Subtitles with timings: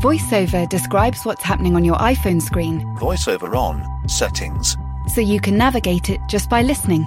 [0.00, 4.76] VoiceOver describes what's happening on your iPhone screen VoiceOver on, settings,
[5.12, 7.04] so you can navigate it just by listening.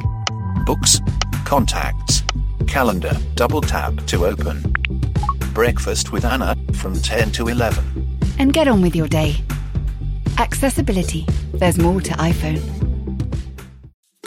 [0.65, 0.99] books,
[1.45, 2.21] contacts,
[2.67, 4.61] calendar, double tap to open.
[5.53, 8.17] Breakfast with Anna from 10 to 11.
[8.39, 9.35] And get on with your day.
[10.37, 11.25] Accessibility.
[11.53, 12.61] There's more to iPhone.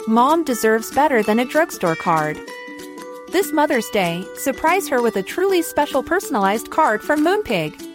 [0.07, 2.39] Mom deserves better than a drugstore card.
[3.31, 7.94] This Mother's Day, surprise her with a truly special personalized card from Moonpig.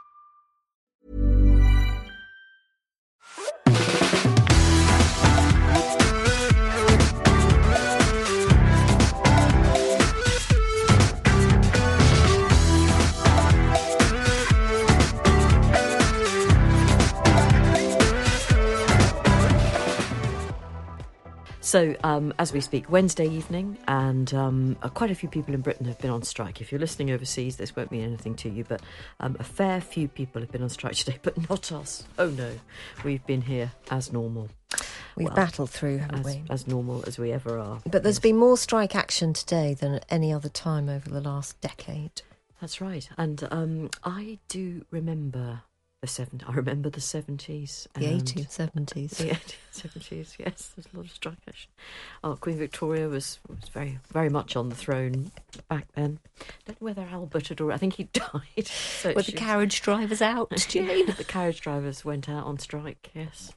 [21.71, 25.61] So, um, as we speak, Wednesday evening, and um, uh, quite a few people in
[25.61, 26.59] Britain have been on strike.
[26.59, 28.81] If you're listening overseas, this won't mean anything to you, but
[29.21, 32.03] um, a fair few people have been on strike today, but not us.
[32.19, 32.51] Oh no,
[33.05, 34.49] we've been here as normal.
[35.15, 36.43] We've Well, battled through, haven't As, we?
[36.49, 37.79] as normal as we ever are.
[37.85, 38.23] But there's Yes.
[38.23, 42.21] been more strike action today than at any other time over the last decade.
[42.59, 43.07] That's right.
[43.17, 45.61] And um, I do remember
[46.01, 46.49] the 70s.
[46.49, 47.87] I remember the 70s.
[47.93, 49.17] The and 1870s.
[49.17, 50.71] The 1870s, yes.
[50.75, 51.69] There's a lot of strike action.
[52.23, 55.31] Oh, Queen Victoria was, was very very much on the throne
[55.69, 56.19] back then.
[56.65, 57.75] Don't know whether Albert had already...
[57.75, 58.67] I think he died.
[58.67, 61.05] So Were the carriage drivers out, Jane?
[61.05, 63.53] the carriage drivers went out on strike, yes.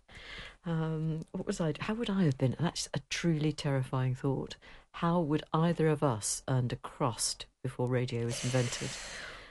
[0.67, 1.75] Um, what was I?
[1.81, 2.57] How would I have been?
[2.59, 4.57] That's a truly terrifying thought.
[4.93, 8.89] How would either of us earned a crust before radio was invented?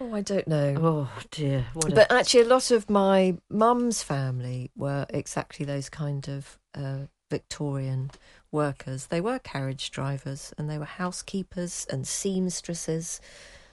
[0.02, 0.76] Oh, I don't know.
[0.80, 1.66] Oh dear!
[1.74, 6.58] What a- But actually, a lot of my mum's family were exactly those kind of
[6.76, 8.12] uh, Victorian
[8.52, 9.08] workers.
[9.08, 13.20] They were carriage drivers and they were housekeepers and seamstresses.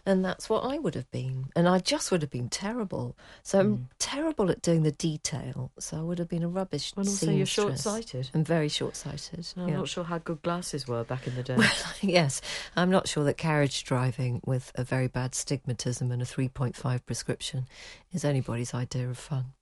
[0.06, 1.46] And that's what I would have been.
[1.54, 3.16] And I just would have been terrible.
[3.42, 3.82] So I'm hmm.
[3.98, 5.70] terrible at doing the detail.
[5.78, 7.82] So I would have been a rubbish and also you're seamstress.
[7.82, 8.30] short-sighted.
[8.34, 9.46] I'm very short sighted.
[9.56, 9.76] I'm yeah.
[9.76, 11.56] not sure how good glasses were back in the day.
[11.56, 12.40] Well, yes,
[12.76, 17.66] I'm not sure that carriage driving with a very bad stigmatism and a 3.5 prescription
[18.12, 19.52] is anybody's idea of fun.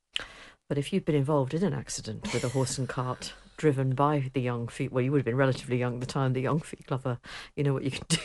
[0.68, 4.30] But if you'd been involved in an accident with a horse and cart driven by
[4.32, 6.32] the young Fi, well, you would have been relatively young at the time.
[6.32, 7.18] The young Fi Glover,
[7.56, 8.18] you know what you can do.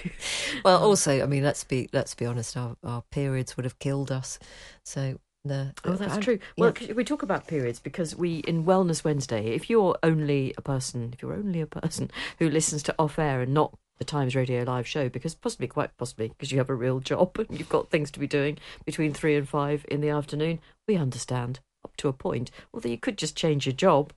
[0.63, 2.55] Well, um, also, I mean, let's be let's be honest.
[2.55, 4.39] Our, our periods would have killed us.
[4.85, 6.39] So the Oh, that's I'm- true.
[6.57, 10.61] Well, c- we talk about periods because we, in Wellness Wednesday, if you're only a
[10.61, 14.35] person, if you're only a person who listens to off air and not the Times
[14.35, 17.67] Radio live show, because possibly, quite possibly, because you have a real job and you've
[17.69, 21.95] got things to be doing between three and five in the afternoon, we understand up
[21.97, 22.51] to a point.
[22.73, 24.13] Although you could just change your job.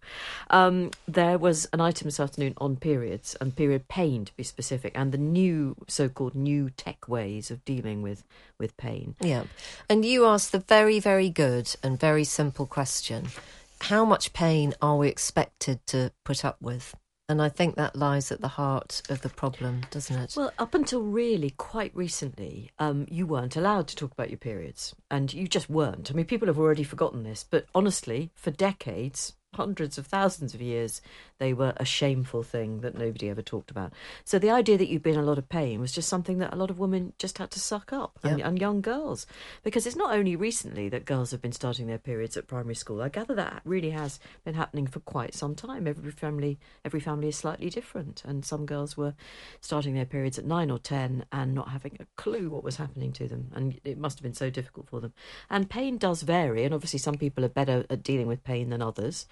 [0.50, 4.92] Um, there was an item this afternoon on periods and period pain, to be specific,
[4.94, 8.24] and the new so-called new tech ways of dealing with
[8.58, 9.14] with pain.
[9.20, 9.44] Yeah,
[9.88, 13.28] and you asked the very very good and very simple question:
[13.82, 16.94] How much pain are we expected to put up with?
[17.28, 20.34] And I think that lies at the heart of the problem, doesn't it?
[20.36, 24.94] Well, up until really quite recently, um, you weren't allowed to talk about your periods,
[25.10, 26.08] and you just weren't.
[26.08, 30.62] I mean, people have already forgotten this, but honestly, for decades, hundreds of thousands of
[30.62, 31.00] years,
[31.38, 33.92] they were a shameful thing that nobody ever talked about.
[34.24, 36.52] So the idea that you'd been in a lot of pain was just something that
[36.52, 39.26] a lot of women just had to suck up, and, and young girls,
[39.62, 43.02] because it's not only recently that girls have been starting their periods at primary school.
[43.02, 45.86] I gather that really has been happening for quite some time.
[45.86, 49.14] Every family, every family is slightly different, and some girls were
[49.60, 53.12] starting their periods at nine or ten and not having a clue what was happening
[53.12, 55.12] to them, and it must have been so difficult for them.
[55.50, 58.82] And pain does vary, and obviously some people are better at dealing with pain than
[58.82, 59.26] others.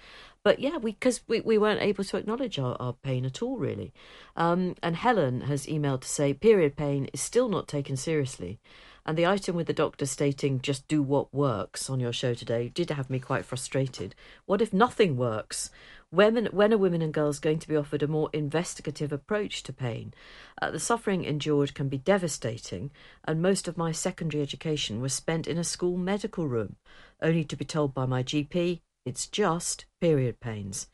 [0.45, 3.57] But yeah, we because we, we weren't able to acknowledge our, our pain at all,
[3.57, 3.91] really.
[4.35, 8.59] Um, and Helen has emailed to say period pain is still not taken seriously.
[9.07, 12.69] And the item with the doctor stating just do what works on your show today
[12.69, 14.13] did have me quite frustrated.
[14.45, 15.71] What if nothing works?
[16.11, 19.73] When, when are women and girls going to be offered a more investigative approach to
[19.73, 20.13] pain?
[20.61, 22.91] Uh, the suffering endured can be devastating,
[23.23, 26.75] and most of my secondary education was spent in a school medical room,
[27.19, 30.87] only to be told by my GP it's just period pains.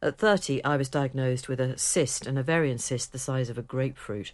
[0.00, 3.62] At 30, I was diagnosed with a cyst, an ovarian cyst the size of a
[3.62, 4.32] grapefruit.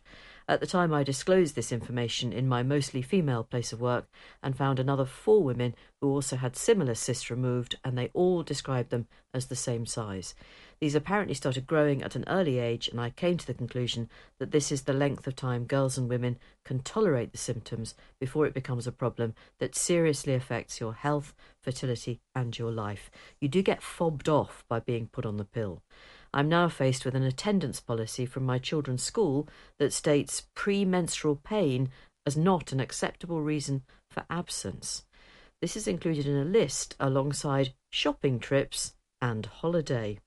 [0.53, 4.07] At the time, I disclosed this information in my mostly female place of work
[4.43, 8.91] and found another four women who also had similar cysts removed, and they all described
[8.91, 10.35] them as the same size.
[10.79, 14.51] These apparently started growing at an early age, and I came to the conclusion that
[14.51, 18.53] this is the length of time girls and women can tolerate the symptoms before it
[18.53, 21.33] becomes a problem that seriously affects your health,
[21.63, 23.11] fertility, and your life.
[23.41, 25.81] You do get fobbed off by being put on the pill.
[26.35, 29.49] I'm now faced with an attendance policy from my children's school
[29.79, 31.91] that states premenstrual pain
[32.27, 35.05] as not an acceptable reason for absence.
[35.61, 40.19] This is included in a list alongside shopping trips and holiday.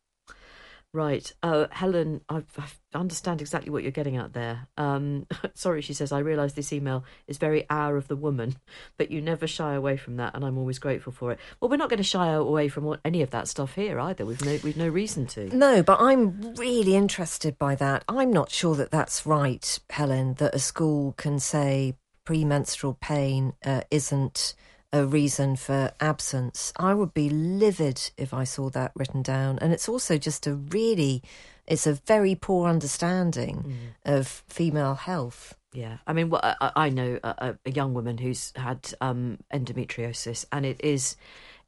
[0.95, 4.69] Right, uh, Helen, I, I understand exactly what you're getting at there.
[4.77, 8.55] Um, sorry, she says, I realise this email is very hour of the woman,
[8.95, 11.39] but you never shy away from that, and I'm always grateful for it.
[11.59, 14.25] Well, we're not going to shy away from any of that stuff here either.
[14.25, 15.53] We've no, we've no reason to.
[15.53, 18.05] No, but I'm really interested by that.
[18.07, 23.81] I'm not sure that that's right, Helen, that a school can say premenstrual pain uh,
[23.91, 24.55] isn't
[24.95, 26.71] a reason for absence.
[26.77, 29.59] I would be livid if I saw that written down.
[29.59, 31.21] And it's also just a really,
[31.67, 34.13] it's a very poor understanding mm.
[34.17, 35.53] of female health.
[35.73, 40.45] Yeah, I mean, well, I, I know a, a, young woman who's had um, endometriosis,
[40.53, 41.17] and it is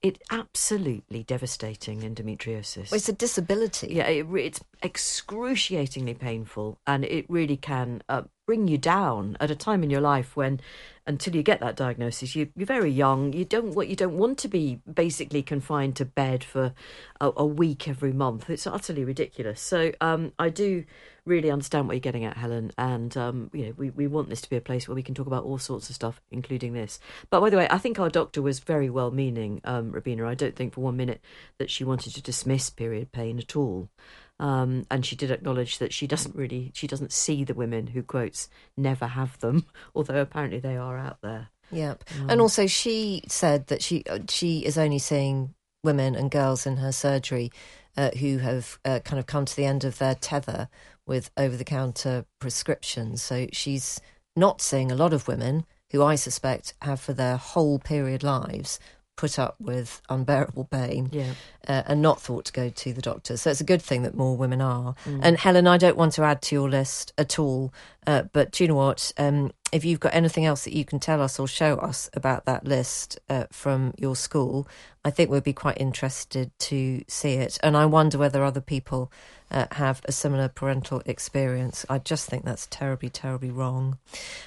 [0.01, 2.89] it absolutely devastating endometriosis.
[2.89, 3.89] Well, it's a disability.
[3.91, 9.56] Yeah, it, it's excruciatingly painful, and it really can uh, bring you down at a
[9.56, 10.60] time in your life when
[11.06, 13.32] until you get that diagnosis you, you're very young.
[13.34, 16.74] You don't what you don't want to be basically confined to bed for
[17.22, 18.50] a, a week every month.
[18.50, 19.62] It's utterly ridiculous.
[19.62, 20.86] So um, i do
[21.26, 22.72] really understand what you're getting at helen.
[22.78, 25.14] And um, you know we, we want this to be a place where we can
[25.14, 27.00] talk about all sorts of stuff including this.
[27.30, 30.26] But by the way i think our doctor was very well meaning um, rabina.
[30.26, 31.22] I don't think for one minute
[31.58, 33.90] that she wanted to dismiss period pain at all
[34.39, 38.04] um, and she did acknowledge that she doesn't really, she doesn't see the women who
[38.04, 41.50] quotes never have them, although apparently they are out there.
[41.72, 42.04] Yep.
[42.22, 45.54] Um, and also, she said that she uh, she is only seeing
[45.84, 47.51] women and girls in her surgery
[47.98, 50.69] uh, who have uh, kind of come to the end of their tether
[51.06, 53.22] with over the counter prescriptions.
[53.22, 54.00] So she's
[54.36, 58.80] not seeing a lot of women who I suspect have for their whole period lives
[59.18, 61.34] put up with unbearable pain yeah.
[61.68, 63.36] uh, and not thought to go to the doctor.
[63.36, 64.96] So it's a good thing that more women are.
[65.06, 65.19] Mm.
[65.24, 67.74] And Helen, I don't want to add to your list at all,
[68.06, 69.12] uh, but do you know what?
[69.18, 72.46] Um, if you've got anything else that you can tell us or show us about
[72.46, 74.68] that list uh, from your school,
[75.04, 77.58] I think we'd be quite interested to see it.
[77.62, 79.12] And I wonder whether other people
[79.52, 81.86] uh, have a similar parental experience.
[81.90, 83.98] I just think that's terribly, terribly wrong.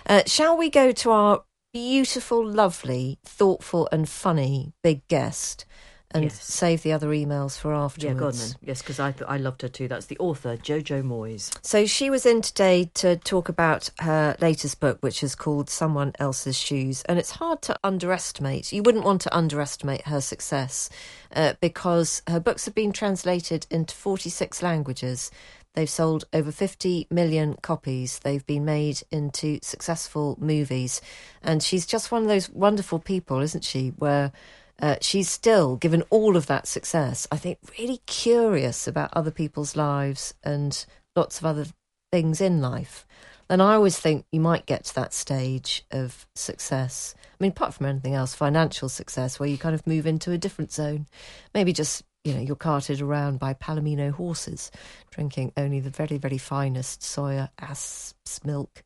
[0.07, 5.65] Uh, shall we go to our beautiful, lovely, thoughtful, and funny big guest
[6.13, 6.45] and yes.
[6.45, 8.05] save the other emails for afterwards.
[8.05, 8.55] Yeah, go on then.
[8.63, 9.87] Yes, because I, I loved her too.
[9.87, 11.57] That's the author, Jojo Moyes.
[11.65, 16.13] So she was in today to talk about her latest book, which is called Someone
[16.19, 17.03] Else's Shoes.
[17.05, 18.73] And it's hard to underestimate.
[18.73, 20.91] You wouldn't want to underestimate her success
[21.35, 25.31] uh, because her books have been translated into 46 languages.
[25.75, 28.19] They've sold over 50 million copies.
[28.19, 31.01] They've been made into successful movies.
[31.43, 33.89] And she's just one of those wonderful people, isn't she?
[33.97, 34.33] Where
[34.81, 39.77] uh, she's still, given all of that success, I think, really curious about other people's
[39.77, 40.85] lives and
[41.15, 41.67] lots of other
[42.11, 43.07] things in life.
[43.49, 47.15] And I always think you might get to that stage of success.
[47.27, 50.39] I mean, apart from anything else, financial success, where you kind of move into a
[50.39, 51.07] different zone.
[51.53, 54.71] Maybe just you know, you're carted around by Palomino horses,
[55.11, 58.15] drinking only the very, very finest soya ass
[58.45, 58.83] milk.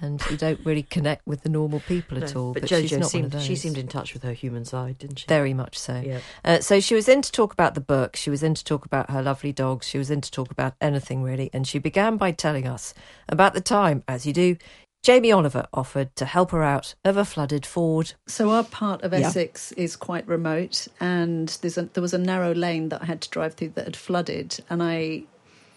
[0.00, 2.54] And you don't really connect with the normal people no, at all.
[2.54, 5.26] But, but Jojo seemed she seemed in touch with her human side, didn't she?
[5.28, 6.02] Very much so.
[6.04, 6.18] Yeah.
[6.44, 8.16] Uh, so she was in to talk about the book.
[8.16, 9.86] She was in to talk about her lovely dogs.
[9.86, 11.50] She was in to talk about anything really.
[11.52, 12.94] And she began by telling us
[13.28, 14.56] about the time, as you do,
[15.02, 18.14] Jamie Oliver offered to help her out of a flooded ford.
[18.28, 22.88] So our part of Essex is quite remote, and a, there was a narrow lane
[22.90, 25.24] that I had to drive through that had flooded, and I,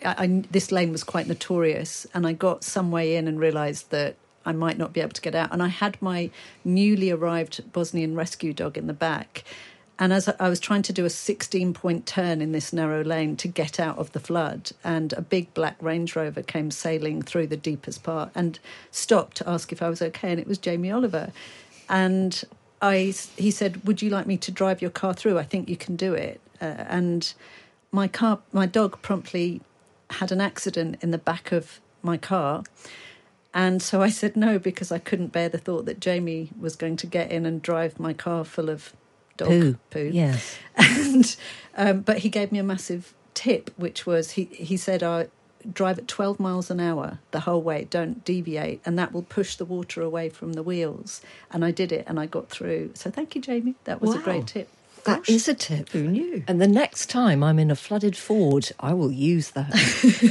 [0.05, 3.89] I, I this lane was quite notorious, and I got some way in and realised
[3.89, 4.15] that
[4.45, 6.29] I might not be able to get out, and I had my
[6.63, 9.43] newly arrived Bosnian rescue dog in the back,
[9.97, 13.37] and as I was trying to do a 16 point turn in this narrow lane
[13.37, 17.47] to get out of the flood, and a big black Range Rover came sailing through
[17.47, 18.59] the deepest part and
[18.91, 20.31] stopped to ask if I was okay.
[20.31, 21.31] And it was Jamie Oliver.
[21.87, 22.43] And
[22.81, 25.39] I, he said, Would you like me to drive your car through?
[25.39, 26.41] I think you can do it.
[26.61, 27.33] Uh, and
[27.91, 29.61] my car, my dog promptly
[30.09, 32.63] had an accident in the back of my car.
[33.53, 36.97] And so I said no because I couldn't bear the thought that Jamie was going
[36.97, 38.91] to get in and drive my car full of
[39.37, 39.77] dog poo.
[39.89, 40.09] poo.
[40.13, 40.57] Yes.
[40.77, 41.35] And
[41.77, 45.27] um, but he gave me a massive tip, which was he he said, "I."
[45.73, 49.55] drive at 12 miles an hour the whole way, don't deviate, and that will push
[49.55, 51.21] the water away from the wheels.
[51.51, 52.91] And I did it and I got through.
[52.93, 53.73] So thank you, Jamie.
[53.85, 54.69] That was a great tip.
[55.05, 55.89] That is a tip.
[55.89, 56.43] Who knew?
[56.47, 59.71] And the next time I'm in a flooded ford, I will use that.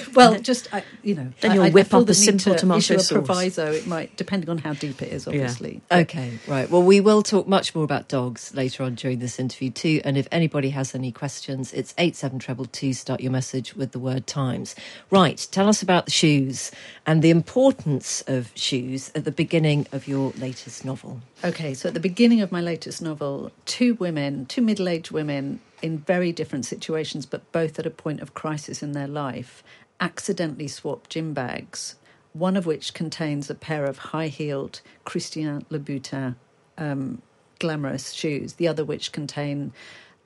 [0.15, 2.15] Well, just I, you know, Then I- you'll I- I whip feel up the a
[2.17, 3.13] need simple to tomato issue a sauce.
[3.27, 3.73] proviso.
[3.73, 5.81] It might, depending on how deep it is, obviously.
[5.91, 6.71] Okay, right.
[6.71, 10.01] Well, we will talk much more about dogs later on during this interview too.
[10.05, 12.93] And if anybody has any questions, it's eight seven treble two.
[12.93, 14.75] Start your message with the word times.
[15.11, 15.47] Right.
[15.51, 16.71] Tell us about the shoes
[17.07, 21.21] and the importance of shoes at the beginning of your latest novel.
[21.43, 25.61] Okay, so at the beginning of my latest novel, two women, two middle aged women
[25.83, 29.63] in very different situations, but both at a point of crisis in their life,
[30.01, 31.97] accidentally swap gym bags,
[32.33, 36.35] one of which contains a pair of high heeled Christian Louboutin
[36.79, 37.23] um,
[37.59, 39.73] glamorous shoes, the other which contain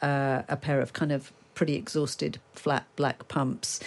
[0.00, 3.80] uh, a pair of kind of pretty exhausted flat black pumps.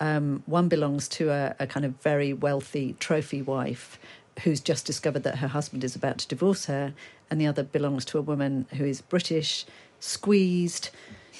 [0.00, 3.98] Um, one belongs to a, a kind of very wealthy trophy wife
[4.44, 6.94] who's just discovered that her husband is about to divorce her,
[7.30, 9.66] and the other belongs to a woman who is British,
[10.00, 10.90] squeezed,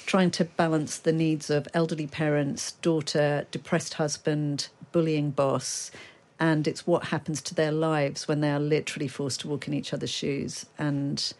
[0.05, 5.91] trying to balance the needs of elderly parents, daughter, depressed husband, bullying boss.
[6.39, 9.73] And it's what happens to their lives when they are literally forced to walk in
[9.73, 10.65] each other's shoes.
[10.77, 11.33] And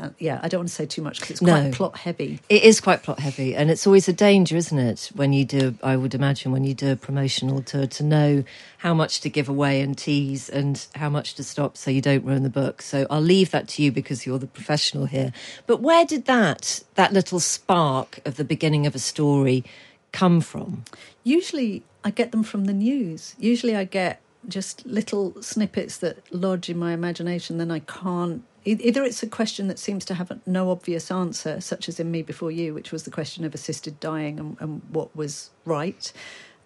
[0.00, 1.70] uh, yeah, I don't want to say too much because it's quite No.
[1.72, 2.40] plot heavy.
[2.48, 5.10] It is quite plot heavy, and it's always a danger, isn't it?
[5.14, 8.44] When you do, I would imagine, when you do a promotional tour, to know
[8.78, 12.24] how much to give away and tease, and how much to stop, so you don't
[12.24, 12.80] ruin the book.
[12.82, 15.32] So I'll leave that to you because you're the professional here.
[15.66, 19.64] But where did that that little spark of the beginning of a story
[20.12, 20.84] come from?
[21.24, 23.34] Usually, I get them from the news.
[23.38, 27.58] Usually, I get just little snippets that lodge in my imagination.
[27.58, 28.42] Then I can't.
[28.64, 32.22] Either it's a question that seems to have no obvious answer, such as in Me
[32.22, 36.12] Before You, which was the question of assisted dying and, and what was right.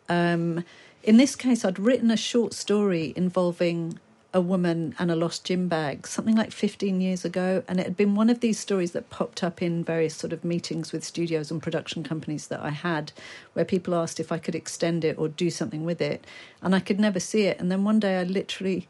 [0.09, 0.65] Um,
[1.03, 3.99] in this case, I'd written a short story involving
[4.35, 7.63] a woman and a lost gym bag, something like 15 years ago.
[7.69, 10.45] And it had been one of these stories that popped up in various sort of
[10.45, 13.13] meetings with studios and production companies that I had,
[13.53, 16.27] where people asked if I could extend it or do something with it.
[16.63, 17.61] And I could never see it.
[17.61, 18.89] And then one day I literally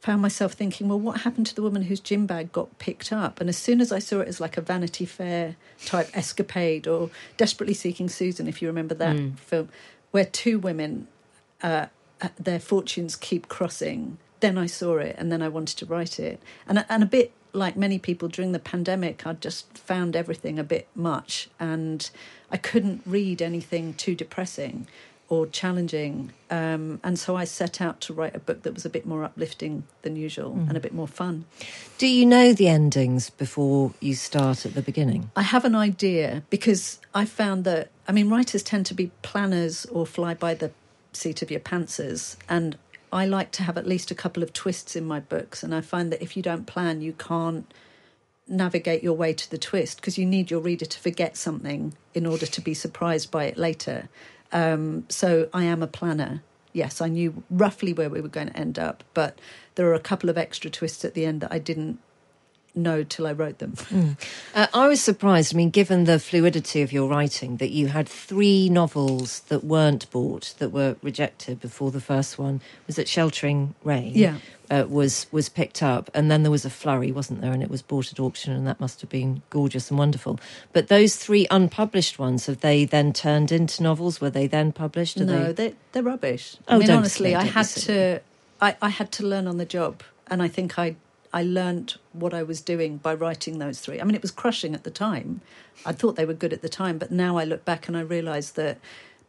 [0.00, 3.40] found myself thinking, well, what happened to the woman whose gym bag got picked up?
[3.40, 7.10] And as soon as I saw it as like a Vanity Fair type escapade or
[7.36, 9.68] Desperately Seeking Susan, if you remember that film,
[10.10, 11.08] where two women
[11.62, 11.86] uh,
[12.20, 14.18] uh, their fortunes keep crossing.
[14.40, 16.40] Then I saw it, and then I wanted to write it.
[16.66, 20.64] And and a bit like many people during the pandemic, I just found everything a
[20.64, 22.08] bit much, and
[22.50, 24.86] I couldn't read anything too depressing
[25.28, 26.32] or challenging.
[26.50, 29.24] Um, and so I set out to write a book that was a bit more
[29.24, 31.44] uplifting than usual and a bit more fun.
[31.98, 35.30] Do you know the endings before you start at the beginning?
[35.36, 39.84] I have an idea because I found that I mean writers tend to be planners
[39.86, 40.70] or fly by the
[41.12, 42.78] seat of your pantsers and
[43.12, 45.80] I like to have at least a couple of twists in my books and I
[45.82, 47.72] find that if you don't plan you can't
[48.48, 52.26] navigate your way to the twist because you need your reader to forget something in
[52.26, 54.08] order to be surprised by it later.
[54.52, 56.42] Um, so I am a planner.
[56.72, 59.38] Yes, I knew roughly where we were going to end up, but
[59.74, 61.98] there are a couple of extra twists at the end that I didn't
[62.74, 63.74] know till I wrote them.
[64.54, 65.54] Uh, I was surprised.
[65.54, 70.10] I mean, given the fluidity of your writing, that you had three novels that weren't
[70.10, 74.12] bought, that were rejected before the first one was that Sheltering Rain.
[74.14, 74.38] Yeah.
[74.70, 77.52] Uh, was was picked up, and then there was a flurry, wasn't there?
[77.52, 80.38] And it was bought at auction, and that must have been gorgeous and wonderful.
[80.74, 84.20] But those three unpublished ones have they then turned into novels?
[84.20, 85.18] Were they then published?
[85.22, 85.70] Are no, they...
[85.70, 85.74] they...
[85.92, 86.58] they're rubbish.
[86.68, 88.20] Oh, I mean, don't honestly, I had to,
[88.60, 90.96] I, I had to learn on the job, and I think I,
[91.32, 94.00] I learned what I was doing by writing those three.
[94.00, 95.40] I mean, it was crushing at the time.
[95.84, 98.00] I thought they were good at the time, but now I look back and I
[98.00, 98.78] realise that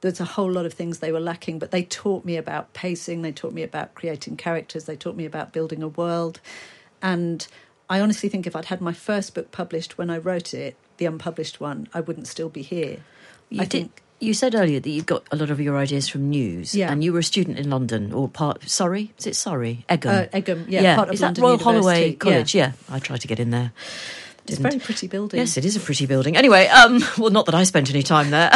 [0.01, 1.60] there's a whole lot of things they were lacking.
[1.60, 3.22] But they taught me about pacing.
[3.22, 4.86] They taught me about creating characters.
[4.86, 6.39] They taught me about building a world,
[7.01, 7.46] and
[7.89, 11.06] I honestly think if I'd had my first book published when I wrote it, the
[11.06, 13.00] unpublished one, I wouldn't still be here.
[13.50, 13.72] You I did.
[13.72, 16.91] think You said earlier that you got a lot of your ideas from news, Yeah.
[16.91, 18.69] and you were a student in London or part.
[18.69, 19.85] Sorry, is it Surrey?
[19.89, 20.27] Egham.
[20.27, 22.15] Uh, Egham, yeah, of is London that Royal University, Holloway yeah.
[22.17, 22.55] College?
[22.55, 22.71] Yeah.
[22.89, 23.71] I tried to get in there.
[24.50, 25.39] It's a very pretty building.
[25.39, 26.36] Yes, it is a pretty building.
[26.38, 28.51] Anyway, um, well, not that I spent any time there,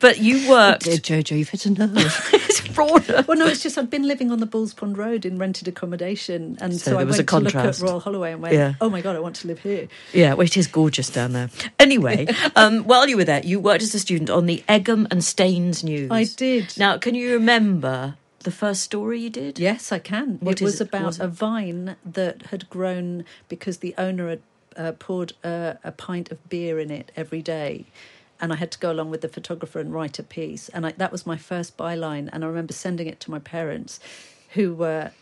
[0.00, 0.84] but you worked.
[0.84, 2.28] Dear Jojo, you've hit a nerve.
[2.32, 3.24] it's broader.
[3.26, 6.58] Well, no, it's just I'd been living on the Balls Pond Road in rented accommodation,
[6.60, 7.78] and So so, I was went to look at.
[7.80, 8.74] Royal Holloway and went, Yeah.
[8.80, 11.50] "Oh my god, I want to live here." Yeah, well, it is gorgeous down there.
[11.78, 15.22] Anyway, um, while you were there, you worked as a student on the Egham and
[15.24, 16.10] Staines News.
[16.10, 16.74] I did.
[16.78, 19.58] Now, can you remember the first story you did?
[19.58, 20.36] Yes, I can.
[20.40, 20.88] What it was it?
[20.88, 24.40] about Was it- a vine that had grown because the owner had
[24.76, 27.86] uh, poured uh, a pint of beer in it every day.
[28.40, 30.68] and I had to go along with the photographer and write a piece.
[30.70, 32.28] And I, that was my first byline.
[32.32, 34.00] And I remember sending it to my parents,
[34.54, 35.12] who were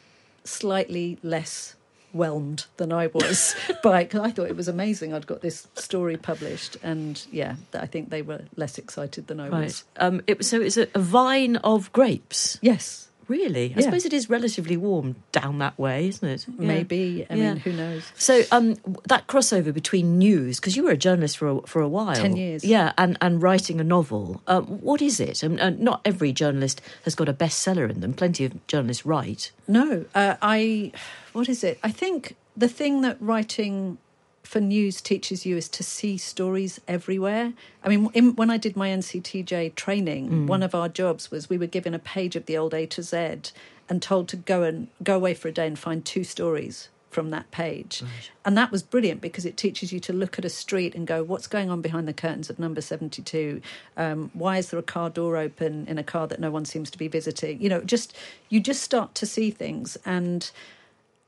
[0.45, 1.77] slightly less
[2.13, 5.15] whelmed than I was by because I thought it was amazing.
[5.15, 9.49] I'd got this story published, and yeah, I think they were less excited than I
[9.49, 9.65] Right.
[9.65, 9.85] was.
[9.97, 12.59] Um, it, so it's a, a vine of grapes.
[12.61, 13.73] Yes, Really?
[13.77, 13.85] I Yeah.
[13.85, 16.47] suppose it is relatively warm down that way, isn't it?
[16.59, 16.67] Yeah.
[16.67, 17.27] maybe.
[17.31, 17.49] I Yeah.
[17.55, 18.03] mean, who knows?
[18.17, 18.77] So um,
[19.09, 22.37] that crossover between news, because you were a journalist for a, for a while, 10
[22.37, 22.65] years.
[22.65, 24.43] yeah, and, and writing a novel.
[24.47, 25.43] Um, what is it?
[25.43, 28.13] And, and not every journalist has got a bestseller in them.
[28.15, 29.53] Plenty of journalists write.
[29.69, 30.93] No, uh, I.
[31.33, 31.79] What is it?
[31.83, 33.97] I think the thing that writing
[34.43, 37.53] for news teaches you is to see stories everywhere.
[37.85, 41.59] I mean, in, when I did my NCTJ training, one of our jobs was we
[41.59, 43.53] were given a page of the old A to Z
[43.89, 47.31] and told to go and go away for a day and find two stories from
[47.31, 48.03] that page.
[48.45, 51.23] And that was brilliant because it teaches you to look at a street and go,
[51.23, 53.61] what's going on behind the curtains of number 72?
[53.99, 56.91] Um, why is there a car door open in a car that no one seems
[56.91, 57.61] to be visiting?
[57.61, 58.17] You know, just
[58.49, 60.51] you just start to see things and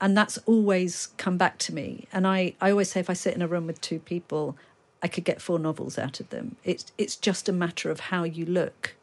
[0.01, 2.07] and that's always come back to me.
[2.11, 4.57] And I, I always say if I sit in a room with two people,
[5.01, 6.55] I could get four novels out of them.
[6.63, 8.95] It's it's just a matter of how you look.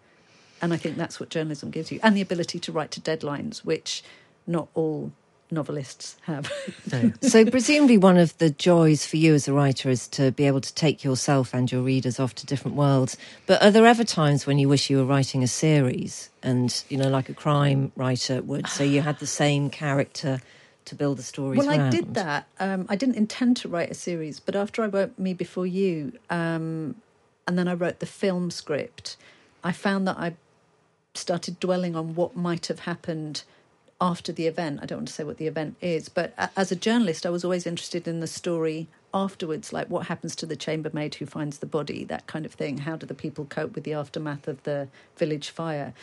[0.60, 1.98] And I think that's what journalism gives you.
[2.02, 4.04] And the ability to write to deadlines, which
[4.46, 5.12] not all
[5.50, 6.50] novelists have.
[7.22, 10.60] so presumably one of the joys for you as a writer is to be able
[10.60, 14.46] to take yourself and your readers off to different worlds but are there ever times
[14.46, 18.40] when you wish you were writing a series and you know like a crime writer
[18.40, 20.40] would so you had the same character
[20.84, 22.46] to build the stories Well, I did that.
[22.58, 26.12] Um, I didn't intend to write a series, but after I wrote Me Before You,
[26.30, 26.96] um,
[27.46, 29.16] and then I wrote the film script,
[29.64, 30.34] I found that I
[31.14, 33.44] started dwelling on what might have happened
[34.00, 34.80] after the event.
[34.82, 37.44] I don't want to say what the event is, but as a journalist, I was
[37.44, 41.66] always interested in the story afterwards, like what happens to the chambermaid who finds the
[41.66, 42.78] body, that kind of thing.
[42.78, 45.94] How do the people cope with the aftermath of the village fire?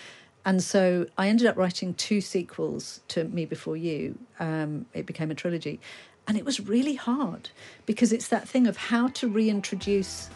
[0.46, 4.18] And so I ended up writing two sequels to Me Before You.
[4.40, 5.80] Um, it became a trilogy.
[6.28, 7.50] And it was really hard
[7.86, 10.30] because it's that thing of how to reintroduce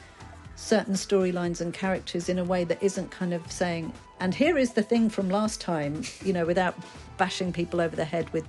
[0.56, 4.74] certain storylines and characters in a way that isn't kind of saying, and here is
[4.74, 6.76] the thing from last time, you know, without
[7.18, 8.48] bashing people over the head with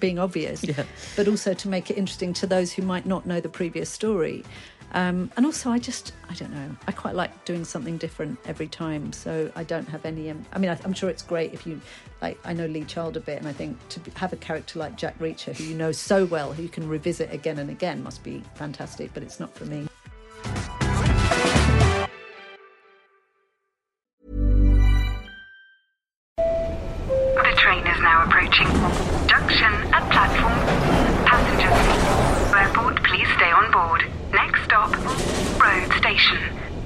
[0.00, 0.84] being obvious, Yeah.
[1.16, 4.44] but also to make it interesting to those who might not know the previous story.
[4.94, 8.68] Um, and also, I just, I don't know, I quite like doing something different every
[8.68, 9.12] time.
[9.12, 11.80] So I don't have any, um, I mean, I, I'm sure it's great if you,
[12.22, 14.96] like, I know Lee Child a bit, and I think to have a character like
[14.96, 18.22] Jack Reacher, who you know so well, who you can revisit again and again, must
[18.22, 19.88] be fantastic, but it's not for me.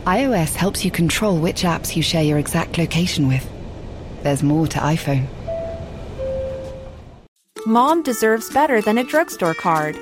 [0.09, 3.47] iOS helps you control which apps you share your exact location with.
[4.23, 5.27] There's more to iPhone.
[7.67, 9.99] Mom deserves better than a drugstore card.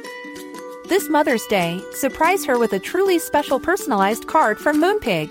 [0.88, 5.28] This Mother's Day, surprise her with a truly special personalized card from Moonpig.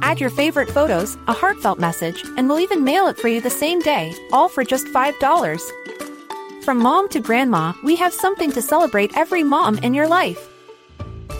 [0.00, 3.50] Add your favorite photos, a heartfelt message, and we'll even mail it for you the
[3.50, 6.64] same day, all for just $5.
[6.64, 10.48] From mom to grandma, we have something to celebrate every mom in your life.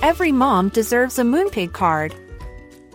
[0.02, 2.12] Every mom deserves a Moonpig card.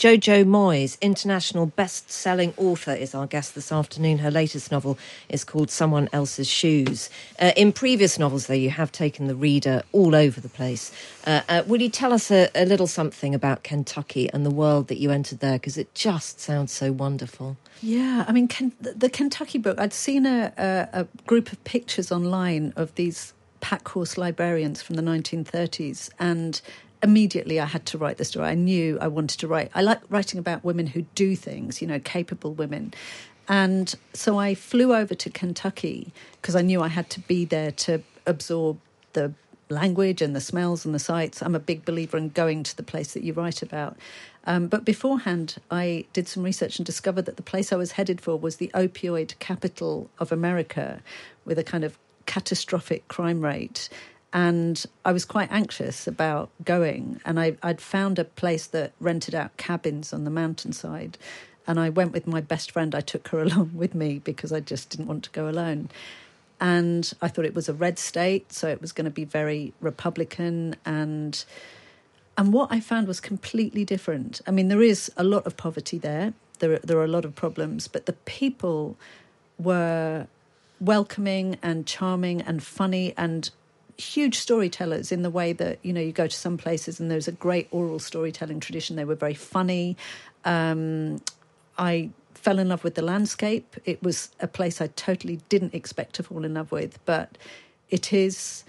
[0.00, 4.16] Jojo Moyes, international best selling author, is our guest this afternoon.
[4.16, 4.96] Her latest novel
[5.28, 7.10] is called Someone Else's Shoes.
[7.38, 10.90] Uh, in previous novels, though, you have taken the reader all over the place.
[11.26, 14.88] Uh, uh, will you tell us a, a little something about Kentucky and the world
[14.88, 15.58] that you entered there?
[15.58, 17.58] Because it just sounds so wonderful.
[17.82, 22.10] Yeah, I mean, Ken, the, Kentucky book, I'd seen a, a, a group of pictures
[22.10, 26.62] online of these pack horse librarians from the 1930s, and
[27.02, 28.48] immediately I had to write the story.
[28.48, 29.70] I knew I wanted to write.
[29.74, 32.94] I like writing about women who do things, you know, capable women.
[33.48, 37.72] And so I flew over to Kentucky because I knew I had to be there
[37.72, 38.78] to absorb
[39.12, 39.32] the
[39.68, 41.42] language and the smells and the sights.
[41.42, 43.96] I'm a big believer in going to the place that you write about.
[44.44, 48.20] Um, but beforehand, I did some research and discovered that the place I was headed
[48.20, 51.02] for was the opioid capital of America,
[51.44, 53.88] with a kind of catastrophic crime rate.
[54.32, 57.20] And I was quite anxious about going.
[57.24, 61.18] And I, I'd found a place that rented out cabins on the mountainside.
[61.66, 62.94] And I went with my best friend.
[62.94, 65.90] I took her along with me because I just didn't want to go alone.
[66.60, 69.72] And I thought it was a red state, so it was going to be very
[69.80, 71.42] Republican and
[72.36, 74.40] and what I found was completely different.
[74.46, 76.32] I mean, there is a lot of poverty there.
[76.60, 78.96] There, there are a lot of problems, but the people
[79.58, 80.26] were
[80.80, 83.50] welcoming and charming and funny and
[84.00, 87.28] huge storytellers in the way that you know you go to some places and there's
[87.28, 88.96] a great oral storytelling tradition.
[88.96, 89.96] They were very funny.
[90.44, 91.20] Um,
[91.78, 93.76] I fell in love with the landscape.
[93.84, 97.36] It was a place I totally didn't expect to fall in love with, but
[97.90, 98.64] it is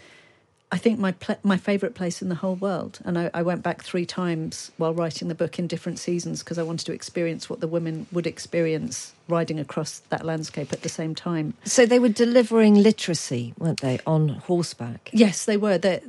[0.72, 3.00] I think my pl- my favourite place in the whole world.
[3.04, 6.58] And I, I, went back three times while writing the book in different seasons because
[6.58, 10.90] I wanted to experience what the women would experience riding across that landscape at the
[10.90, 11.56] same time.
[11.66, 15.10] So they were delivering literacy, weren't they, on horseback?
[15.12, 15.78] Yes, they were.
[15.78, 16.02] The,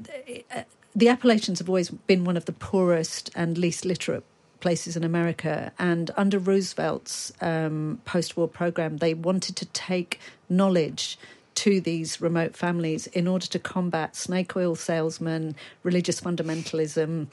[0.94, 4.24] the Appalachians have always been one of the poorest and least literate
[4.60, 5.72] places in America.
[5.78, 11.18] And under Roosevelt's um, post war program, they wanted to take knowledge
[11.62, 17.28] to these remote families in order to combat snake oil salesmen, religious fundamentalism,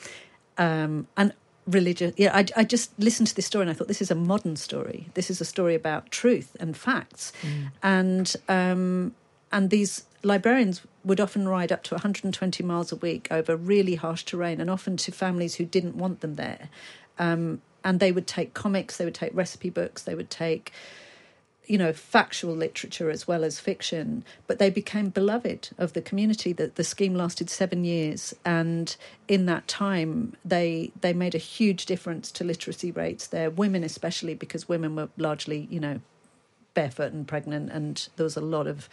[0.59, 1.33] um, and
[1.65, 2.13] religious.
[2.15, 4.55] Yeah, I, I, just listened to this story and I thought this is a modern
[4.55, 5.07] story.
[5.15, 7.71] This is a story about truth and facts, mm.
[7.81, 9.15] and um,
[9.51, 14.23] and these librarians would often ride up to 120 miles a week over really harsh
[14.25, 16.69] terrain, and often to families who didn't want them there.
[17.17, 20.71] Um, and they would take comics, they would take recipe books, they would take
[21.69, 26.51] you know, factual literature as well as fiction, but they became beloved of the community.
[26.51, 28.93] That the scheme lasted seven years, and
[29.27, 33.51] in that time, they they made a huge difference to literacy rates there.
[33.51, 36.01] Women, especially, because women were largely, you know,
[36.73, 38.89] barefoot and pregnant, and there was a lot of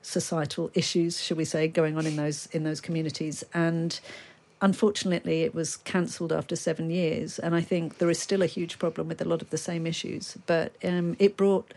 [0.00, 4.00] societal issues, should we say, going on in those in those communities, and
[4.62, 7.38] unfortunately, it was cancelled after seven years.
[7.38, 9.86] And I think there is still a huge problem with a lot of the same
[9.86, 10.38] issues.
[10.46, 11.74] But um, it brought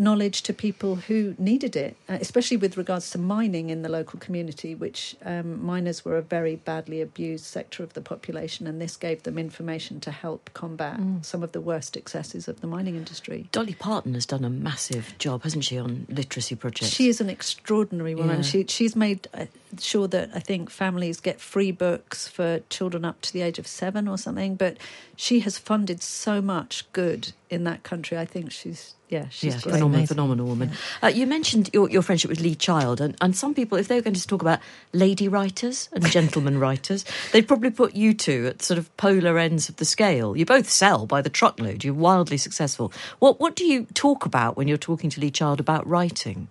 [0.00, 4.18] knowledge to people who needed it, uh, especially with regards to mining in the local
[4.18, 8.96] community, which um, miners were a very badly abused sector of the population, and this
[8.96, 11.22] gave them information to help combat mm.
[11.24, 13.46] some of the worst excesses of the mining industry.
[13.52, 16.90] Dolly Parton has done a massive job, hasn't she, on literacy projects?
[16.90, 18.36] She is an extraordinary woman.
[18.36, 18.42] Yeah.
[18.42, 19.46] She, she's made uh,
[19.78, 23.66] sure that I think families get free books for children up to the age of
[23.66, 24.78] seven or something, but
[25.14, 28.16] she has funded so much good in that country.
[28.16, 30.70] I think she's yeah, she's yeah, phenomenal, phenomenal woman.
[30.70, 31.08] Yeah.
[31.08, 33.96] Uh, you mentioned your, your friendship with Lee Child, and, and some people, if they
[33.96, 34.60] were going to talk about
[34.92, 39.68] lady writers and gentlemen writers, they'd probably put you two at sort of polar ends
[39.68, 40.36] of the scale.
[40.36, 41.82] You both sell by the truckload.
[41.82, 42.92] You're wildly successful.
[43.18, 46.48] What what do you talk about when you're talking to Lee Child about writing?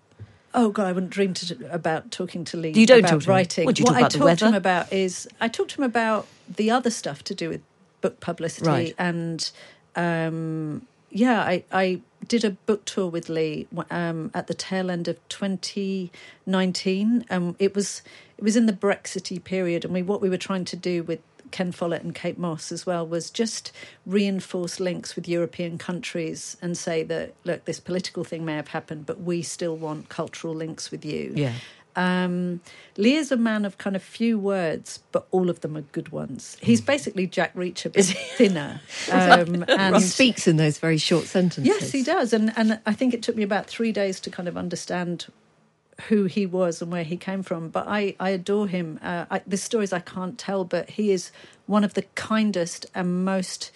[0.54, 2.74] Oh God, I wouldn't dream to, about talking to Lee.
[2.76, 3.62] You don't about talk to writing.
[3.64, 3.66] Him.
[3.68, 5.78] What, do you what talk about I talk to him about is I talk to
[5.78, 7.62] him about the other stuff to do with
[8.02, 8.96] book publicity right.
[8.98, 9.52] and
[9.96, 15.08] um, yeah, I, I did a book tour with Lee um, at the tail end
[15.08, 17.26] of 2019.
[17.30, 18.02] Um, it was
[18.38, 21.20] it was in the Brexity period, and we what we were trying to do with
[21.52, 23.72] Ken Follett and Kate Mosse as well was just
[24.06, 29.06] reinforce links with European countries and say that look, this political thing may have happened,
[29.06, 31.34] but we still want cultural links with you.
[31.36, 31.54] Yeah.
[32.00, 32.62] Um,
[32.96, 36.10] Lee is a man of kind of few words, but all of them are good
[36.10, 36.58] ones.
[36.62, 38.82] He's basically Jack Reacher, but thinner.
[39.12, 41.66] Um, and he speaks in those very short sentences.
[41.66, 42.32] Yes, he does.
[42.32, 45.28] And and I think it took me about three days to kind of understand
[46.08, 47.70] who he was and where he came from.
[47.70, 49.00] But I, I adore him.
[49.02, 51.32] Uh, I, the stories I can't tell, but he is
[51.66, 53.72] one of the kindest and most.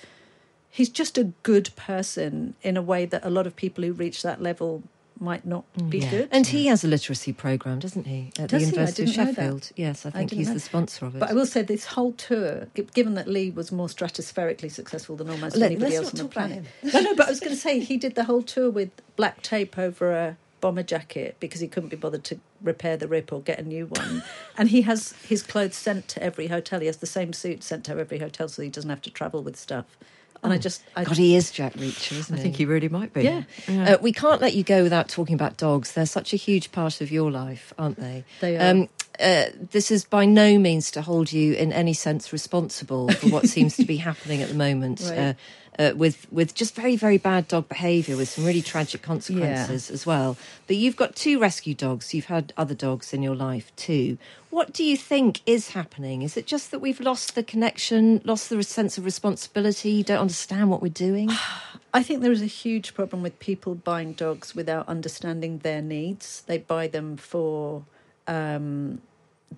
[0.69, 4.23] He's just a good person in a way that a lot of people who reach
[4.23, 4.83] that level
[5.19, 6.10] might not be yeah.
[6.10, 6.30] good.
[6.32, 9.71] And he has a literacy program, doesn't he, at Does the University of Sheffield?
[9.76, 10.54] Yes, I think I he's know.
[10.54, 11.19] the sponsor of it.
[11.19, 15.30] But I will say this whole tour, given that Lee was more stratospherically successful than
[15.30, 16.65] almost Let, anybody else on the planet.
[16.84, 19.41] no, no, but I was going to say he did the whole tour with black
[19.41, 23.41] tape over a bomber jacket because he couldn't be bothered to repair the rip or
[23.41, 24.23] get a new one.
[24.58, 26.80] and he has his clothes sent to every hotel.
[26.80, 29.43] He has the same suit sent to every hotel so he doesn't have to travel
[29.43, 29.97] with stuff.
[30.43, 32.43] And I just, I, God, he is Jack Reacher, isn't I he?
[32.43, 33.23] think he really might be.
[33.23, 33.43] Yeah.
[33.67, 33.93] yeah.
[33.93, 35.93] Uh, we can't let you go without talking about dogs.
[35.93, 38.25] They're such a huge part of your life, aren't they?
[38.41, 38.71] They are.
[38.71, 43.30] Um, uh, this is by no means to hold you in any sense responsible for
[43.30, 45.02] what seems to be happening at the moment.
[45.02, 45.17] Right.
[45.17, 45.34] Uh,
[45.80, 50.06] uh, with with just very very bad dog behaviour with some really tragic consequences as
[50.06, 50.38] well.
[50.67, 52.13] But you've got two rescue dogs.
[52.13, 54.17] You've had other dogs in your life too.
[54.49, 56.21] What do you think is happening?
[56.21, 60.69] Is it just that we've lost the connection, lost the sense of responsibility, don't understand
[60.69, 61.32] what we're doing?
[61.95, 66.41] I think there is a huge problem with people buying dogs without understanding their needs.
[66.47, 67.84] They buy them for
[68.27, 69.01] um,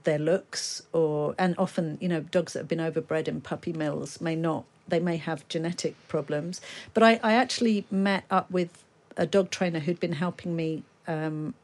[0.04, 4.22] their looks, or and often you know dogs that have been overbred in puppy mills
[4.22, 4.66] may not.
[4.88, 6.62] They may have genetic problems.
[6.94, 8.84] But I, I actually met up with
[9.18, 11.56] a dog trainer who'd been helping me um,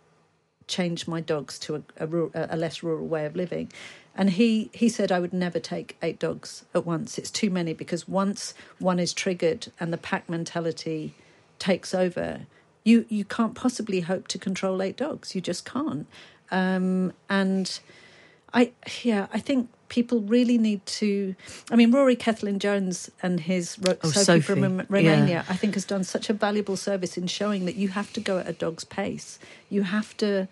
[0.67, 3.71] change my dogs to a, a, rural, a less rural way of living.
[4.15, 7.17] And he, he said I would never take eight dogs at once.
[7.17, 11.13] It's too many because once one is triggered and the pack mentality
[11.59, 12.41] takes over,
[12.83, 15.35] you, you can't possibly hope to control eight dogs.
[15.35, 16.07] You just can't.
[16.51, 17.79] Um, and
[18.53, 18.71] I
[19.03, 21.35] yeah, I think people really need to.
[21.69, 24.85] I mean, Rory Cellan-Jones and his Ro- Oh, Sophie, Sophie, from Rom- yeah.
[24.89, 28.19] Romania, I think, has done such a valuable service in showing that you have to
[28.21, 29.39] go at a dog's pace.
[29.69, 30.47] You have to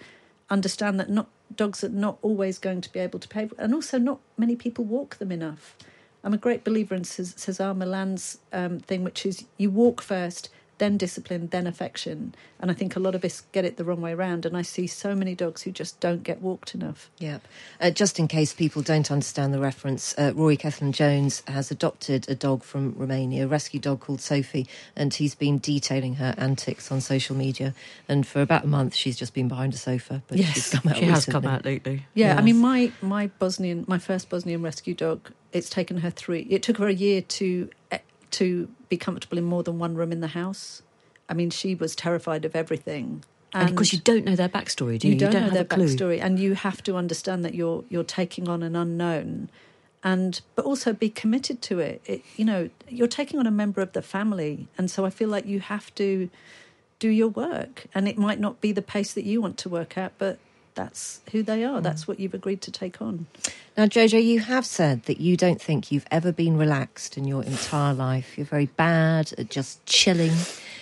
[0.49, 3.97] understand that not dogs are not always going to be able to pay, and also
[3.97, 5.75] not many people walk them enough.
[6.23, 10.49] I'm a great believer in Ces- Cesar Millan's um, thing, which is you walk first,
[10.79, 12.33] then discipline, then affection.
[12.59, 14.45] And I think a lot of us get it the wrong way around.
[14.45, 17.09] And I see so many dogs who just don't get walked enough.
[17.19, 17.39] Yeah.
[17.79, 22.35] Uh, just in case people don't understand the reference, uh, Rory Cellan-Jones has adopted a
[22.35, 27.01] dog from Romania, a rescue dog called Sophie, and he's been detailing her antics on
[27.01, 27.73] social media.
[28.07, 30.91] And for about a month, she's just been behind a sofa, but Yes, she's come
[30.91, 32.05] out She has come out lately.
[32.13, 35.31] Yeah, I mean, my my Bosnian, my first Bosnian rescue dog.
[35.51, 36.41] It's taken her three.
[36.49, 37.69] It took her a year to
[38.31, 40.81] to be comfortable in more than one room in the house.
[41.27, 43.23] I mean, she was terrified of everything.
[43.53, 45.13] And of course, you don't know their backstory, do you?
[45.13, 45.87] you don't, know have their a clue.
[45.87, 49.49] backstory, and you have to understand that you're you're taking on an unknown,
[50.03, 52.01] and but also be committed to it.
[52.05, 52.23] it.
[52.37, 55.45] You know, you're taking on a member of the family, and so I feel like
[55.47, 56.29] you have to
[56.99, 59.97] do your work, and it might not be the pace that you want to work
[59.97, 60.37] at, but
[60.79, 61.81] that's who they are.
[61.81, 63.27] That's what you've agreed to take on.
[63.75, 67.43] Now, Jojo, you have said that you don't think you've ever been relaxed in your
[67.43, 68.37] entire life.
[68.37, 70.31] You're very bad at just chilling.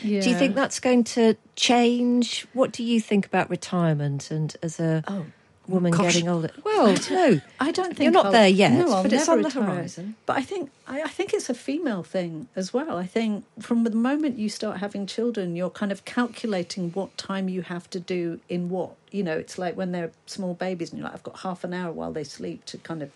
[0.03, 2.45] Do you think that's going to change?
[2.53, 5.25] What do you think about retirement and as a Oh,
[5.67, 6.13] woman gosh.
[6.13, 6.49] getting older?
[6.63, 7.41] Well, no.
[7.59, 9.63] I don't think You're not I'll- there yet, No, I'll but it's on the retire.
[9.63, 10.15] horizon.
[10.25, 12.97] But I think I, I think it's a female thing as well.
[12.97, 17.49] I think from the moment you start having children, you're kind of calculating what time
[17.49, 18.91] you have to do in what.
[19.11, 21.73] You know, it's like when they're small babies, and you're like, I've got half an
[21.73, 23.11] hour while they sleep to kind of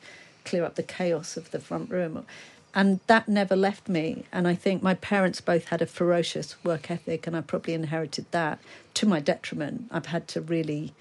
[0.46, 2.26] clear up the chaos of the front room.
[2.74, 4.24] And that never left me.
[4.32, 8.26] And I think my parents both had a ferocious work ethic, and I probably inherited
[8.32, 8.60] that
[8.96, 9.88] to my detriment.
[9.92, 10.94] I've had to really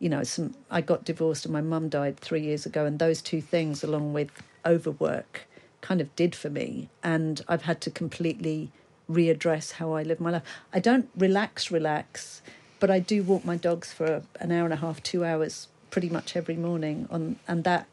[0.00, 3.22] you know, some I got divorced and my mum died three years ago, and those
[3.22, 4.30] two things, along with
[4.66, 5.46] overwork,
[5.82, 6.88] kind of did for me.
[7.04, 8.72] And I've had to completely
[9.08, 10.42] readdress how I live my life.
[10.72, 12.42] I don't relax, relax,
[12.80, 16.08] but I do walk my dogs for an hour and a half, two hours, pretty
[16.08, 17.06] much every morning.
[17.10, 17.86] On and that,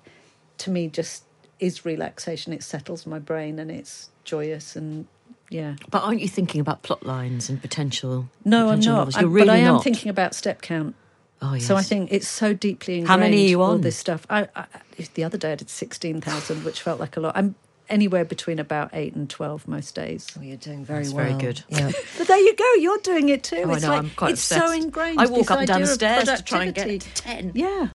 [0.59, 1.23] to me, just
[1.59, 2.53] is relaxation.
[2.53, 5.07] It settles my brain, and it's joyous and.
[5.49, 5.75] Yeah.
[5.89, 8.29] But aren't you thinking about plot lines and potential?
[8.43, 8.85] No, I'm not.
[8.85, 9.17] novels?
[9.17, 9.83] You're really but I am not.
[9.83, 10.93] thinking about step count.
[11.41, 11.65] Oh, yes.
[11.65, 13.09] So I think it's so deeply ingrained.
[13.09, 14.25] How many are you All this stuff.
[14.29, 14.65] I, I
[15.13, 17.37] the other day I did sixteen thousand, which felt like a lot.
[17.37, 17.55] I'm
[17.89, 20.27] anywhere between about eight and twelve most days.
[20.37, 21.25] Oh, you're doing very That's well.
[21.25, 21.63] very good.
[21.69, 21.91] Yeah.
[22.17, 22.73] But there you go.
[22.79, 23.63] You're doing it too.
[23.65, 24.83] Oh, I know, like I'm quite it's so obsessed.
[24.83, 25.19] ingrained.
[25.19, 27.51] I walk up and down the stairs to try and get to 10.
[27.53, 27.89] Yeah.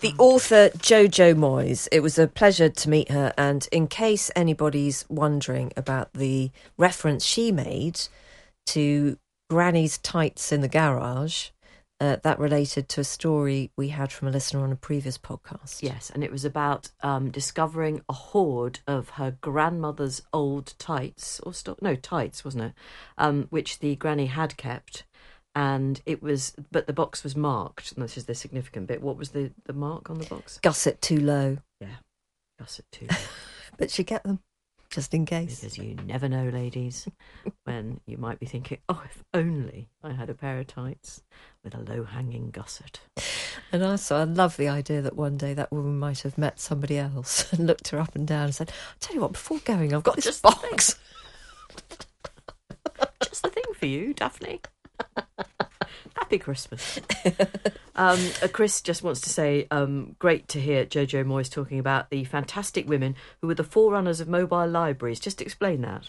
[0.00, 1.88] The author Jojo Moyes.
[1.92, 3.34] It was a pleasure to meet her.
[3.36, 8.00] And in case anybody's wondering about the reference she made
[8.66, 9.18] to
[9.50, 11.48] Granny's tights in the garage,
[12.00, 15.82] uh, that related to a story we had from a listener on a previous podcast.
[15.82, 21.54] Yes, and it was about um, discovering a hoard of her grandmother's old tights, or
[21.54, 22.72] stock, no tights, wasn't it?
[23.16, 25.04] Um, which the granny had kept,
[25.54, 27.92] and it was, but the box was marked.
[27.92, 29.00] And this is the significant bit.
[29.02, 30.58] What was the the mark on the box?
[30.62, 31.96] Gusset too low, Yeah,
[32.58, 33.06] Gusset too,
[33.78, 34.40] but she kept them
[34.90, 35.60] just in case.
[35.60, 37.08] because you never know, ladies,
[37.64, 41.22] when you might be thinking, oh, if only I had a pair of tights
[41.64, 43.00] with a low hanging gusset.
[43.72, 46.98] And also, I love the idea that one day that woman might have met somebody
[46.98, 49.94] else and looked her up and down and said, "I'll tell you what, before going,
[49.94, 50.98] I've got this Just box."
[53.24, 54.60] Just the thing for you, Daphne.
[56.34, 56.98] Happy Christmas.
[57.96, 62.10] Um, uh, Chris just wants to say, um, great to hear Jojo Moyes talking about
[62.10, 65.20] the fantastic women who were the forerunners of mobile libraries.
[65.20, 66.02] Just explain that.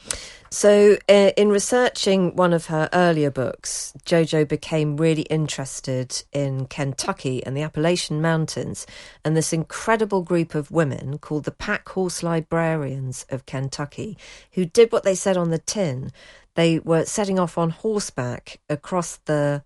[0.49, 7.45] So, uh, in researching one of her earlier books, Jojo became really interested in Kentucky
[7.45, 8.87] and the Appalachian Mountains
[9.23, 14.17] and this incredible group of women called the Pack Horse Librarians of Kentucky,
[14.53, 16.11] who did what they said on the tin.
[16.55, 19.63] They were setting off on horseback across the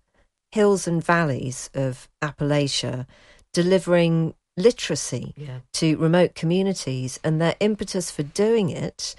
[0.52, 3.06] hills and valleys of Appalachia,
[3.52, 5.60] delivering literacy Yeah.
[5.74, 9.14] to remote communities, and their impetus for doing it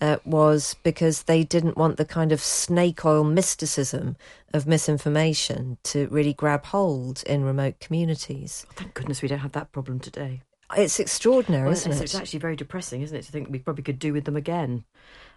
[0.00, 4.16] uh, was because they didn't want the kind of snake oil mysticism
[4.52, 8.66] of misinformation to really grab hold in remote communities.
[8.74, 10.42] Thank goodness we don't have that problem today.
[10.76, 12.04] It's extraordinary, Well, isn't it's, it?
[12.04, 14.84] it's actually very depressing, isn't it, to think we probably could do with them again.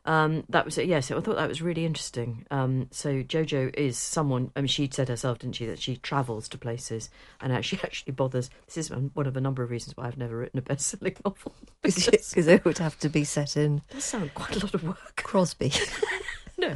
[0.06, 0.88] Um, that was it.
[0.88, 2.46] Yes, I thought that was really interesting.
[2.52, 4.52] Um, so Jojo is someone.
[4.56, 7.10] I mean, she said herself, didn't she, that she travels to places
[7.42, 8.50] and actually actually bothers.
[8.66, 11.54] This is one of a number of reasons why I've never written a best-selling novel.
[11.82, 15.16] Because it would have to be set in That sounds quite a lot of work.
[15.18, 15.72] Crosby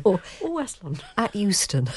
[0.04, 1.04] Or- or West London.
[1.18, 1.90] at Euston.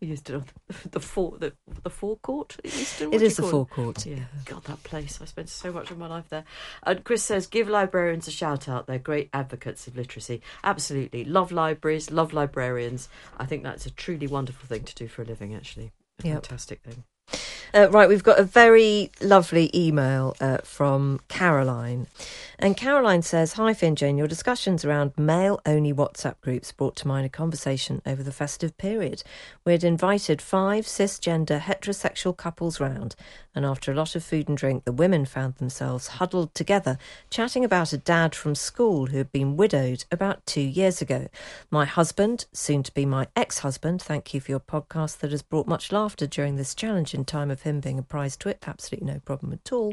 [0.00, 0.44] You used to
[0.90, 3.10] the four the the forecourt at Euston.
[3.10, 4.04] What It do the forecourt.
[4.06, 5.18] Yeah, God, that place.
[5.20, 6.44] I spent so much of my life there.
[6.82, 8.86] And Chris says, give librarians a shout out.
[8.86, 10.42] They're great advocates of literacy.
[10.62, 11.24] Absolutely.
[11.24, 13.08] Love libraries, love librarians.
[13.38, 15.92] I think that's a truly wonderful thing to do for a living, actually.
[16.22, 16.34] A Yep.
[16.46, 17.04] fantastic thing.
[17.74, 22.06] Uh, right, we've got a very lovely email uh, from Caroline.
[22.58, 24.18] And Caroline says Hi, Finn Jane.
[24.18, 28.76] Your discussions around male only WhatsApp groups brought to mind a conversation over the festive
[28.76, 29.24] period.
[29.64, 33.16] We had invited five cisgender heterosexual couples round,
[33.54, 36.98] and after a lot of food and drink, the women found themselves huddled together,
[37.30, 41.28] chatting about a dad from school who had been widowed about two years ago.
[41.70, 45.42] My husband, soon to be my ex husband, thank you for your podcast that has
[45.42, 49.20] brought much laughter during this challenging time of him being a prize twit, absolutely no
[49.20, 49.92] problem at all,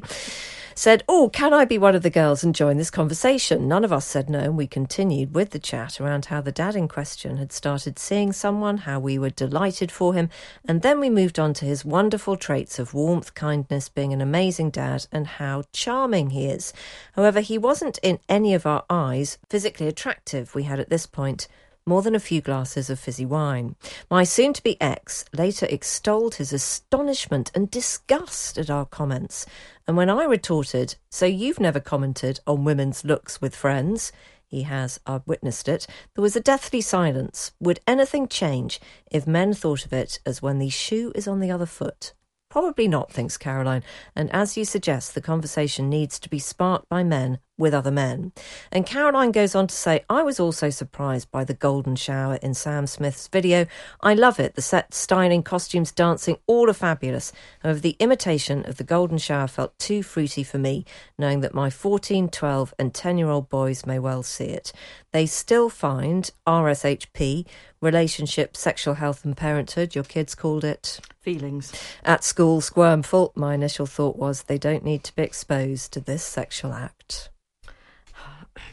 [0.76, 3.68] said, Oh, can I be one of the girls and join this conversation?
[3.68, 6.76] None of us said no, and we continued with the chat around how the dad
[6.76, 10.30] in question had started seeing someone, how we were delighted for him,
[10.68, 14.70] and then we moved on to his wonderful traits of warmth, kindness, being an amazing
[14.70, 16.74] dad, and how charming he is.
[17.14, 20.56] However, he wasn't in any of our eyes physically attractive.
[20.56, 21.48] We had at this point
[21.90, 23.76] more than a few glasses of fizzy wine.
[24.12, 29.48] My soon to be ex later extolled his astonishment and disgust at our comments.
[29.88, 34.12] And when I retorted, So you've never commented on women's looks with friends?
[34.46, 35.88] He has, I've witnessed it.
[36.14, 37.54] There was a deathly silence.
[37.60, 38.80] Would anything change
[39.12, 42.14] if men thought of it as when the shoe is on the other foot?
[42.50, 43.84] Probably not, thinks Caroline.
[44.16, 48.32] And as you suggest, the conversation needs to be sparked by men with other men.
[48.72, 52.56] And Caroline goes on to say, I was also surprised by the golden shower in
[52.56, 53.68] Sam Smith's video.
[54.02, 54.56] I love it.
[54.56, 57.32] The set, styling, costumes, dancing, all are fabulous.
[57.60, 60.86] However, the imitation of the golden shower felt too fruity for me,
[61.20, 64.72] knowing that my 14, 12, and 10 year old boys may well see it.
[65.12, 67.46] They still find RSHP,
[67.82, 71.72] relationship, sexual health, and parenthood, your kids called it, Feelings.
[72.04, 73.36] at school squirm fault.
[73.36, 77.30] My initial thought was they don't need to be exposed to this sexual act.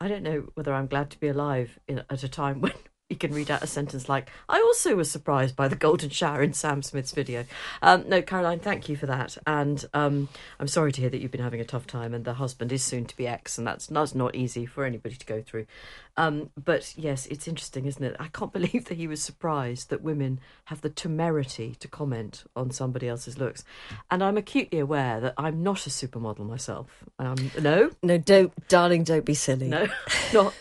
[0.00, 2.72] I don't know whether I'm glad to be alive in, at a time when
[3.10, 6.42] you can read out a sentence like, I also was surprised by the golden shower
[6.42, 7.44] in Sam Smith's video.
[7.80, 9.36] Um, no, Caroline, thank you for that.
[9.46, 12.34] And um, I'm sorry to hear that you've been having a tough time and the
[12.34, 15.42] husband is soon to be ex, and that's, that's not easy for anybody to go
[15.42, 15.66] through.
[16.16, 18.16] Um, but yes, it's interesting, isn't it?
[18.20, 22.70] I can't believe that he was surprised that women have the temerity to comment on
[22.70, 23.64] somebody else's looks.
[24.10, 27.04] And I'm acutely aware that I'm not a supermodel myself.
[27.18, 29.68] Um, no, No, don't, darling, don't be silly.
[29.68, 29.88] no,
[30.32, 30.54] not.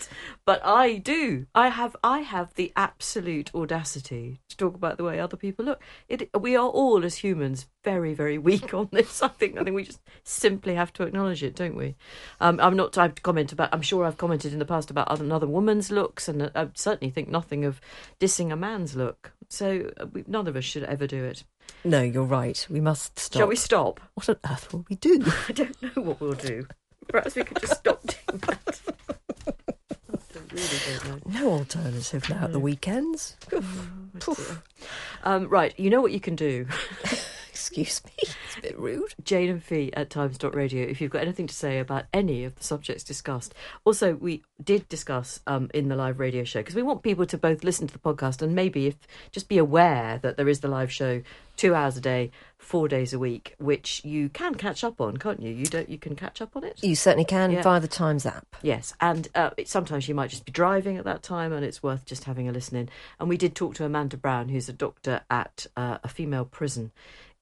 [0.46, 1.46] But I do.
[1.56, 1.96] I have.
[2.04, 5.82] I have the absolute audacity to talk about the way other people look.
[6.10, 6.30] It.
[6.38, 9.22] We are all as humans very, very weak on this.
[9.22, 9.58] I think.
[9.58, 11.96] I think we just simply have to acknowledge it, don't we?
[12.40, 13.70] Um, I'm not to comment about.
[13.74, 17.12] I'm sure I've commented in the past about other, another woman's looks, and I certainly
[17.12, 17.82] think nothing of
[18.20, 19.34] dissing a man's look.
[19.50, 21.44] So uh, we, none of us should ever do it.
[21.84, 22.66] No, you're right.
[22.70, 23.40] We must stop.
[23.40, 24.00] Shall we stop?
[24.16, 25.24] What on earth will we do?
[25.50, 26.68] I don't know what we'll do.
[27.08, 28.82] Perhaps we could just stop doing that.
[30.56, 30.56] I
[31.06, 31.22] really.
[31.26, 33.36] No alternative now at the weekends.
[35.24, 36.68] Um, right, you know what you can do.
[37.54, 38.12] Excuse me.
[38.24, 39.14] It's a bit rude.
[39.24, 42.64] Jane and Fi at times.radio if you've got anything to say about any of the
[42.64, 43.54] subjects discussed.
[43.86, 47.38] Also, we did discuss um, in the live radio show because we want people to
[47.38, 48.96] both listen to the podcast and maybe if
[49.32, 51.22] just be aware that there is the live show
[51.56, 55.42] two hours a day, four days a week, which you can catch up on, can't
[55.42, 55.52] you?
[55.54, 55.90] You don't.
[55.90, 56.84] You can catch up on it.
[56.84, 57.62] You certainly can Yeah.
[57.62, 58.56] via the Times app.
[58.64, 61.84] Yes, and uh, it- sometimes you might just be driving at that time, and it's
[61.84, 62.90] worth just having a listen in.
[63.20, 66.92] And we did talk to Amanda Brown, who's a doctor at uh, a female prison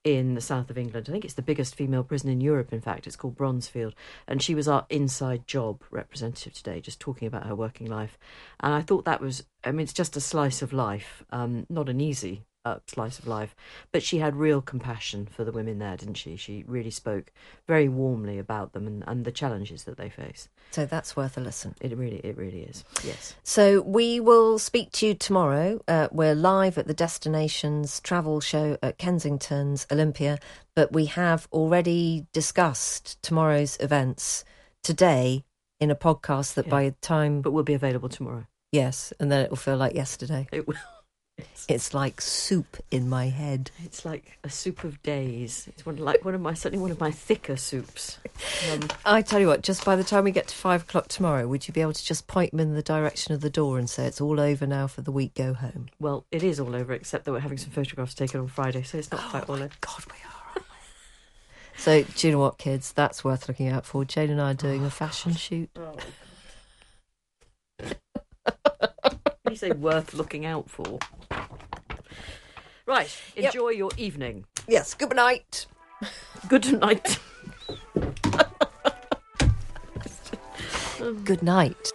[0.04, 1.06] in the south of England.
[1.08, 2.72] I think it's the biggest female prison in Europe.
[2.72, 3.92] In fact, it's called Bronzefield,
[4.26, 8.18] and she was our inside job representative today, just talking about her working life.
[8.60, 11.88] And I thought that was, I mean, it's just a slice of life, um, not
[11.88, 12.42] an easy.
[12.64, 13.56] Uh, slice of life,
[13.90, 16.36] but she had real compassion for the women there, didn't she?
[16.36, 17.32] She really spoke
[17.66, 20.48] very warmly about them and, and the challenges that they face.
[20.70, 21.74] So that's worth a listen.
[21.80, 22.84] It really, it really is.
[23.02, 23.34] Yes.
[23.42, 25.80] So we will speak to you tomorrow.
[25.88, 30.38] Uh, we're live at the Destinations travel show at Kensington's Olympia,
[30.76, 34.44] but we have already discussed tomorrow's events
[34.84, 35.42] today
[35.80, 36.70] in a podcast that Yeah.
[36.70, 38.46] by the time, But will be available tomorrow.
[38.70, 40.46] yes, and then it will feel like yesterday.
[40.52, 40.76] It will.
[41.68, 43.70] It's like soup in my head.
[43.84, 45.66] It's like a soup of days.
[45.68, 48.18] It's one like one of my certainly one of my thicker soups.
[48.70, 51.46] Um, I tell you what, just by the time we get to five o'clock tomorrow,
[51.46, 53.88] would you be able to just point them in the direction of the door and
[53.88, 55.88] say it's all over now for the week, go home?
[56.00, 58.98] well, it is all over except that we're having some photographs taken on Friday, so
[58.98, 59.70] it's not quite all over.
[59.80, 60.32] God, we are.
[61.76, 62.92] So, do you know what, kids?
[62.92, 64.04] That's worth looking out for.
[64.04, 65.70] Jane and I are doing a fashion shoot.
[69.50, 70.98] You say worth looking out for.
[72.92, 73.08] Right.
[73.36, 74.44] Enjoy your evening.
[74.68, 75.64] Yes, good night.
[76.46, 77.18] Good night.
[81.24, 81.90] Good night.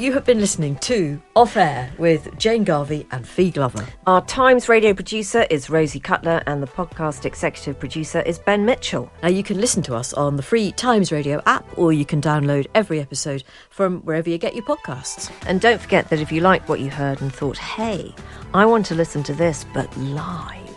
[0.00, 3.86] You have been listening to Off Air with Jane Garvey and Fi Glover.
[4.06, 9.12] Our Times radio producer is Rosie Cutler, and the podcast executive producer is Ben Mitchell.
[9.22, 12.22] Now, you can listen to us on the free Times Radio app, or you can
[12.22, 15.30] download every episode from wherever you get your podcasts.
[15.46, 18.14] And don't forget that if you liked what you heard and thought, hey,
[18.54, 20.69] I want to listen to this, but live,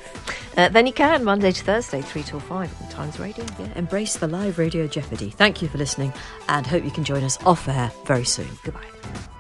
[0.58, 3.46] uh, then you can Monday to Thursday, 3 till 5 on Times Radio.
[3.60, 5.30] Yeah, embrace the live radio jeopardy.
[5.30, 6.14] Thank you for listening,
[6.50, 8.50] and hope you can join us off air very soon.
[8.64, 9.33] Goodbye.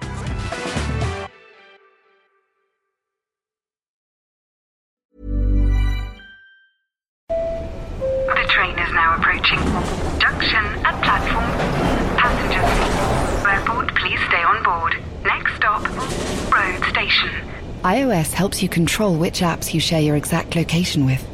[18.03, 21.25] iOS helps you control which apps you share your exact location with.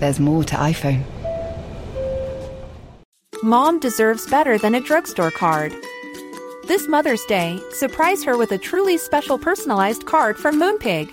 [0.00, 1.04] There's more to iPhone.
[3.44, 5.72] Mom deserves better than a drugstore card.
[6.66, 11.08] This Mother's Day, surprise her with a truly special personalized card from Moonpig.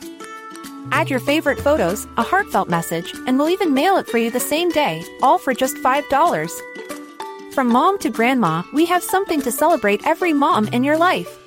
[0.92, 4.40] Add your favorite photos, a heartfelt message, and we'll even mail it for you the
[4.40, 7.54] same day, all for just $5.
[7.54, 11.38] From mom to grandma, we have something to celebrate every mom in your life.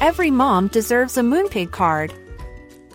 [0.00, 2.12] Every mom deserves a Moonpig card.